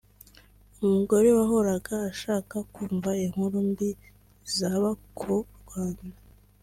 [0.85, 3.89] umugore wahoraga ashaka kumva inkuru mbi
[4.57, 6.15] zaba ku Rwanda